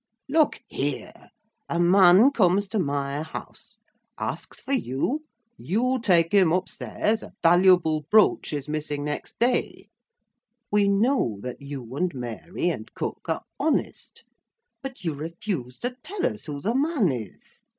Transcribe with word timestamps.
Look 0.27 0.61
here! 0.67 1.29
a 1.69 1.79
man 1.79 2.31
comes 2.31 2.67
to 2.69 2.79
my 2.79 3.21
house; 3.21 3.77
asks 4.17 4.59
for 4.59 4.73
you; 4.73 5.25
you 5.59 5.99
take 6.01 6.31
him 6.33 6.51
up 6.51 6.67
stairs, 6.69 7.21
a 7.21 7.33
valuable 7.43 8.07
brooch 8.09 8.51
is 8.51 8.67
missing 8.67 9.03
next 9.03 9.37
day; 9.37 9.89
we 10.71 10.87
know 10.87 11.37
that 11.43 11.61
you, 11.61 11.95
and 11.95 12.11
Mary, 12.15 12.67
and 12.71 12.91
cook, 12.95 13.25
are 13.27 13.43
honest; 13.59 14.23
but 14.81 15.03
you 15.03 15.13
refuse 15.13 15.77
to 15.81 15.91
tell 16.01 16.25
us 16.25 16.47
who 16.47 16.59
the 16.61 16.73
man 16.73 17.11
is. 17.11 17.61